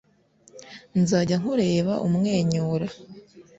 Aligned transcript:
Nzajya 1.01 1.35
nkureba 1.41 1.93
umwenyura 2.07 2.87